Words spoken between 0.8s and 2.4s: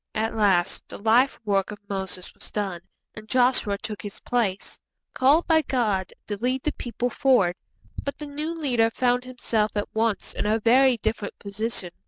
the life work of Moses